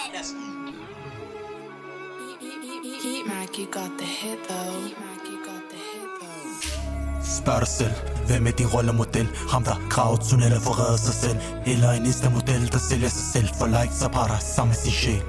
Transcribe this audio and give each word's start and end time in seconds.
Heat 0.00 0.26
Heat 3.04 3.26
Mac, 3.26 3.56
got 3.70 3.98
the 3.98 4.06
hit 4.06 4.38
though. 4.48 5.10
Spørg 7.22 7.60
dig 7.60 7.68
selv, 7.68 7.92
hvem 8.26 8.46
er 8.46 8.50
din 8.50 8.66
rollemodel? 8.66 9.28
Ham 9.52 9.64
der 9.64 9.76
graver 9.90 10.16
tunneller 10.16 10.60
for 10.60 10.70
at 10.70 10.78
redde 10.78 10.98
sig 10.98 11.14
selv. 11.14 11.38
Eller 11.66 11.90
en 11.90 12.06
Insta-model, 12.06 12.72
der 12.72 12.78
sælger 12.90 13.08
sig 13.08 13.26
selv 13.32 13.48
For 13.58 13.66
likes 13.66 14.02
og 14.02 14.10
parter 14.10 14.38
sammen 14.38 14.70
med 14.70 14.76
sin 14.84 14.92
sjæl. 14.92 15.22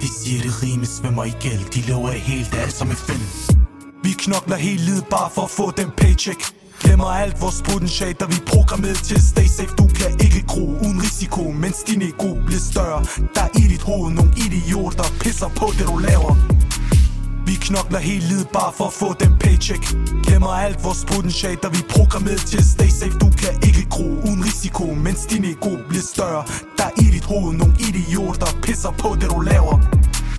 De 0.00 0.08
siger 0.18 0.42
det 0.42 0.62
rime 0.62 0.86
svømmer 0.86 1.24
i 1.24 1.34
gæld. 1.40 1.64
De 1.74 1.80
lever 1.80 2.10
det 2.10 2.20
helt 2.20 2.54
alt 2.54 2.72
som 2.72 2.88
en 2.90 2.96
film 2.96 3.26
Vi 4.04 4.12
knokler 4.18 4.56
hele 4.56 4.82
livet 4.88 5.04
bare 5.10 5.30
for 5.34 5.42
at 5.42 5.50
få 5.50 5.70
den 5.70 5.90
paycheck. 5.96 6.40
Glemmer 6.80 7.06
alt 7.22 7.40
vores 7.40 7.62
potentiale, 7.68 8.16
der 8.20 8.26
vi 8.26 8.38
programmeret 8.46 9.00
til 9.08 9.28
stay 9.30 9.48
safe. 9.56 9.72
Du 9.80 9.86
kan 9.98 10.05
uden 11.46 11.60
mens 11.60 11.82
din 11.82 12.02
ego 12.02 12.34
bliver 12.46 12.60
større. 12.60 13.04
Der 13.34 13.42
er 13.42 13.52
i 13.58 13.64
dit 13.72 13.82
hoved 13.82 14.12
nogle 14.12 14.32
idioter, 14.36 14.96
der 15.02 15.10
pisser 15.20 15.48
på 15.48 15.66
det 15.78 15.86
du 15.86 15.96
laver. 15.96 16.32
Vi 17.46 17.54
knokler 17.54 17.98
helt 17.98 18.24
livet 18.30 18.48
bare 18.52 18.72
for 18.78 18.86
at 18.86 18.92
få 18.92 19.08
den 19.22 19.32
paycheck. 19.40 19.84
Glemmer 20.26 20.48
alt 20.48 20.84
vores 20.84 21.04
potentiale, 21.04 21.58
der 21.62 21.68
vi 21.68 21.82
programmeret 21.88 22.40
til 22.50 22.58
at 22.58 22.68
stay 22.74 22.88
safe. 23.00 23.18
Du 23.18 23.28
kan 23.42 23.52
ikke 23.68 23.82
gro 23.90 24.08
uden 24.26 24.44
risiko, 24.44 24.84
mens 24.94 25.26
din 25.26 25.44
ego 25.44 25.72
bliver 25.88 26.06
større. 26.14 26.44
Der 26.78 26.84
er 26.84 26.94
i 27.04 27.06
dit 27.16 27.24
hoved 27.24 27.52
nogle 27.56 27.74
idioter, 27.88 28.38
der 28.44 28.52
pisser 28.62 28.92
på 29.02 29.08
det 29.20 29.30
du 29.30 29.40
laver. 29.40 29.76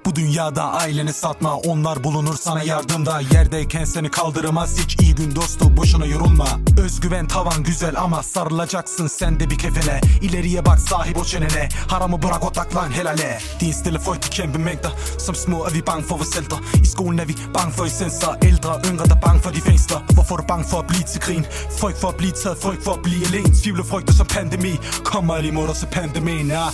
Bu 0.08 0.16
dünyada 0.16 0.64
aileni 0.64 1.14
satma 1.14 1.56
Onlar 1.56 2.04
bulunur 2.04 2.38
sana 2.38 2.64
yardımda 2.64 3.22
Yerdeyken 3.34 3.86
seni 3.86 4.12
kaldırmaz 4.12 4.80
hiç 4.80 5.02
iyi 5.02 5.16
gün 5.16 5.36
dostu 5.36 5.78
Boşuna 5.78 6.06
yorulma. 6.06 6.48
Özgüven 6.78 7.28
tavan 7.28 7.64
güzel 7.64 8.02
ama 8.02 8.24
sarılacaksın 8.24 9.08
sen 9.08 9.40
de 9.40 9.50
bir 9.50 9.58
kefene. 9.58 10.02
İleriye 10.22 10.66
bak 10.66 10.80
sahip 10.80 11.18
o 11.18 11.24
çenene 11.24 11.70
Haramı 11.88 12.22
bırak 12.24 12.46
odaklan 12.46 12.92
helale. 12.92 13.40
Din 13.60 13.72
stille 13.72 14.00
frygt 14.00 14.26
i 14.26 14.30
kæmpe 14.30 14.58
mængder 14.58 14.92
Som 15.18 15.36
små 15.36 15.66
er 15.68 15.74
vi 15.74 15.88
bange 15.88 16.04
for 16.04 16.18
vores 16.18 16.38
ældre 16.38 16.58
I 16.84 16.88
skolen 16.88 17.18
er 17.18 17.28
vi 17.28 17.36
bange 17.56 17.72
for 17.72 17.86
essenser 17.86 18.38
Ældre 18.44 18.82
yngre 18.90 19.10
der 19.10 19.22
bange 19.26 19.42
for 19.42 19.52
de 19.52 19.62
fængsler 19.62 20.00
Hvorfor 20.14 20.36
er 20.36 20.42
du 20.42 20.48
bange 20.48 20.66
for 20.66 20.80
at 20.80 20.88
blive 20.88 21.04
til 21.04 21.22
grin? 21.22 21.46
Frygt 21.80 21.98
for 22.02 22.08
at 22.08 22.16
blive 22.16 22.32
taget, 22.32 22.58
frygt 22.58 22.84
for 22.84 22.94
at 22.94 23.02
blive 23.04 23.26
alene 23.28 23.56
Tvivl 23.64 23.80
og 23.80 23.86
frygter 23.86 24.14
som 24.14 24.28
pandemi. 24.28 24.74
Kommer 25.04 25.42
lige 25.42 25.52
mod 25.52 25.70
os 25.70 25.86
pandemien, 25.92 26.48
ja 26.48 26.68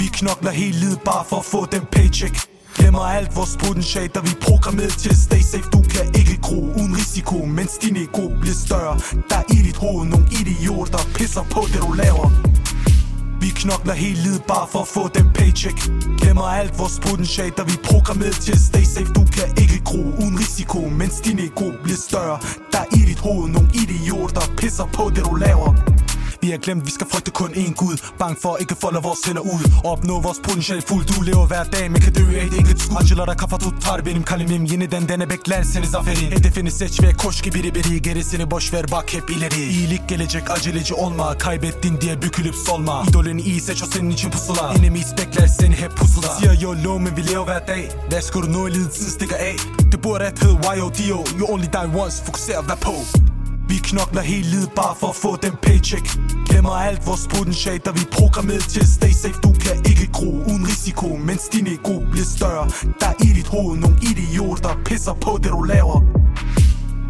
vi 0.00 0.06
knokler 0.06 0.50
helt 0.50 0.76
livet 0.76 1.00
bare 1.04 1.24
for 1.24 1.36
at 1.36 1.44
få 1.44 1.66
den 1.66 1.86
paycheck 1.92 2.49
Glemmer 2.80 3.00
alt 3.00 3.36
vores 3.36 3.56
potentiale, 3.64 4.10
der 4.14 4.20
vi 4.20 4.32
programmeret 4.40 4.92
til 4.92 5.22
stay 5.26 5.42
safe. 5.52 5.68
Du 5.72 5.82
kan 5.94 6.04
ikke 6.20 6.36
gro 6.42 6.60
uden 6.78 6.96
risiko, 6.96 7.36
mens 7.44 7.72
din 7.82 7.96
ego 7.96 8.24
bliver 8.40 8.58
større. 8.66 8.94
Der 9.30 9.36
er 9.36 9.46
i 9.56 9.58
dit 9.66 9.76
hoved 9.76 10.06
nogle 10.08 10.26
idioter, 10.40 10.98
pisser 11.14 11.44
på 11.54 11.60
det 11.72 11.80
du 11.86 11.92
laver. 11.92 12.28
Vi 13.40 13.48
knokler 13.48 13.94
helt 13.94 14.18
livet 14.18 14.42
bare 14.48 14.66
for 14.72 14.78
at 14.78 14.88
få 14.88 15.08
den 15.08 15.30
paycheck. 15.34 15.78
Glemmer 16.20 16.42
alt 16.42 16.78
vores 16.78 17.00
potentiale, 17.06 17.52
der 17.56 17.64
vi 17.64 17.76
programmeret 17.84 18.34
til 18.34 18.64
stay 18.68 18.84
safe. 18.94 19.12
Du 19.18 19.24
kan 19.36 19.48
ikke 19.62 19.78
gro 19.84 20.02
uden 20.20 20.38
risiko, 20.38 20.80
mens 21.00 21.20
din 21.20 21.38
ego 21.38 21.66
bliver 21.82 22.00
større. 22.08 22.38
Der 22.72 22.78
er 22.78 22.88
i 22.96 23.00
dit 23.10 23.18
hoved 23.18 23.48
nogle 23.50 23.70
idioter, 23.74 24.44
pisser 24.56 24.88
på 24.96 25.10
det 25.14 25.24
du 25.24 25.34
laver. 25.34 25.89
Vi 26.42 26.50
har 26.50 26.58
glemt, 26.58 26.86
vi 26.86 26.90
skal 26.90 27.06
frygte 27.12 27.30
kun 27.30 27.50
én 27.50 27.74
Gud. 27.74 27.96
Bang 28.18 28.38
for 28.42 28.56
ikke 28.56 28.74
folde 28.80 29.00
vores 29.02 29.18
hænder 29.26 29.40
ud. 29.40 29.64
Opnå 29.84 30.20
vores 30.20 30.40
potentiale 30.44 30.82
fuldt. 30.82 31.16
Du 31.16 31.22
lever 31.22 31.46
hver 31.46 31.64
dag, 31.64 31.90
men 31.90 32.00
kan 32.00 32.12
dø 32.12 32.24
af 32.40 32.44
et 32.44 32.58
enkelt 32.58 32.82
skud. 32.82 32.96
Acılara 32.96 33.34
kafa 33.34 33.56
tutar 33.56 34.02
benim 34.04 34.22
kalemim 34.22 34.64
Yeniden 34.64 35.08
dene 35.08 35.26
bekler 35.30 35.62
seni 35.62 35.86
zaferin 35.86 36.30
Hedefini 36.30 36.70
seç 36.70 37.02
ve 37.02 37.12
koş 37.12 37.42
ki 37.42 37.54
biri 37.54 37.74
biri 37.74 38.02
Gerisini 38.02 38.50
boş 38.50 38.72
ver 38.72 38.90
bak 38.90 39.14
hep 39.14 39.30
ileri 39.30 39.62
İyilik 39.62 40.08
gelecek 40.08 40.50
aceleci 40.50 40.94
olma 40.94 41.38
Kaybettin 41.38 42.00
diye 42.00 42.22
bükülüp 42.22 42.54
solma 42.54 43.04
İdolünü 43.08 43.40
iyi 43.40 43.60
seç 43.60 43.82
o 43.82 43.86
senin 43.86 44.10
için 44.10 44.30
pusula 44.30 44.74
Enemies 44.74 45.12
bekler 45.18 45.46
seni 45.46 45.76
hep 45.76 45.96
pusula 45.96 46.26
Siger 46.26 46.60
YOLO 46.60 46.98
men 46.98 47.16
vi 47.16 47.26
lever 47.26 47.44
hver 47.44 47.66
dag. 47.66 47.90
Lad 48.12 48.18
os 48.18 48.30
gå 48.30 48.40
nå 48.40 48.68
lidelsen 48.68 49.10
stikker 49.10 49.36
af. 49.36 49.56
Det 49.92 50.02
burde 50.02 50.24
at 50.24 50.38
hedde 50.38 50.78
YODO 50.78 51.24
You 51.38 51.52
only 51.52 51.66
die 51.72 52.00
once, 52.00 52.24
fokuser 52.24 52.62
vær 52.62 52.74
på 52.74 53.29
vi 53.70 53.76
knokler 53.76 54.22
helt 54.22 54.46
livet 54.46 54.70
bare 54.76 54.94
for 55.00 55.06
at 55.06 55.16
få 55.16 55.36
den 55.36 55.54
paycheck. 55.62 56.06
Glemmer 56.48 56.70
alt 56.70 57.06
vores 57.06 57.28
potentiale, 57.34 57.80
der 57.84 57.92
vi 57.92 58.00
er 58.00 58.12
programmeret 58.12 58.62
til 58.74 58.92
stay 58.96 59.12
safe. 59.22 59.38
Du 59.46 59.52
kan 59.64 59.76
ikke 59.90 60.06
gro 60.12 60.30
uden 60.50 60.64
risiko, 60.72 61.08
mens 61.28 61.42
din 61.52 61.66
ego 61.66 61.94
bliver 62.12 62.28
større. 62.36 62.64
Der 63.00 63.06
er 63.06 63.18
i 63.28 63.28
dit 63.38 63.46
hoved 63.46 63.78
nogle 63.78 63.96
idioter, 64.10 64.62
der 64.68 64.74
pisser 64.84 65.14
på 65.24 65.38
det 65.42 65.50
du 65.50 65.62
laver. 65.62 65.98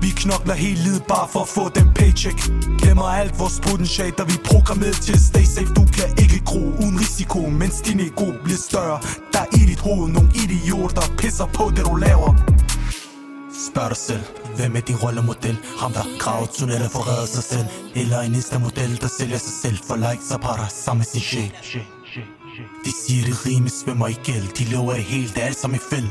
Vi 0.03 0.11
knokler 0.23 0.55
helt 0.55 0.79
livet 0.87 1.03
bare 1.09 1.29
for 1.33 1.41
at 1.41 1.49
få 1.49 1.69
den 1.69 1.89
paycheck. 1.95 2.39
Glemmer 2.81 3.05
alt 3.21 3.39
vores 3.39 3.61
potentiale, 3.69 4.15
der 4.19 4.25
vi 4.25 4.35
er 4.41 4.45
programmeret 4.53 4.99
til 5.07 5.17
stay 5.29 5.47
safe. 5.55 5.73
Du 5.79 5.85
kan 5.97 6.09
ikke 6.23 6.39
gro 6.45 6.63
uden 6.83 6.97
risiko, 7.05 7.41
mens 7.61 7.81
din 7.81 8.01
ego 8.01 8.27
bliver 8.45 8.63
større. 8.69 8.99
Der 9.33 9.41
er 9.41 9.51
i 9.61 9.63
dit 9.71 9.81
hoved 9.81 10.09
nogle 10.13 10.31
idioter, 10.45 10.95
der 11.01 11.17
pisser 11.19 11.47
på 11.47 11.65
det 11.77 11.85
du 11.85 11.95
laver. 11.95 12.31
Spørg 13.71 13.89
dig 13.89 13.97
selv, 13.97 14.25
hvem 14.57 14.77
er 14.77 14.81
din 14.81 14.97
rollemodel? 14.97 15.59
Ham 15.81 15.93
der 15.93 16.05
traditionelle 16.21 16.89
forræder 16.97 17.27
sig 17.27 17.45
selv. 17.45 17.67
Eller 17.95 18.21
en 18.21 18.35
Insta-model, 18.35 19.01
der 19.01 19.09
sælger 19.19 19.39
sig 19.39 19.55
selv. 19.63 19.79
For 19.87 19.97
likes 19.97 20.31
og 20.35 20.41
patter 20.41 20.69
sammen 20.69 20.99
med 21.01 21.07
sin 21.07 21.21
sjæl. 21.21 21.53
De 22.85 22.93
siger 23.03 23.25
det 23.29 23.47
rime 23.47 23.69
svømmer 23.69 24.09
i 24.09 24.17
gæld. 24.27 24.47
De 24.59 24.65
lover 24.75 24.95
det 24.95 25.03
helt, 25.03 25.35
det 25.35 25.43
er 25.43 25.47
alt 25.47 25.59
som 25.59 25.75
i 25.75 25.79
film 25.91 26.11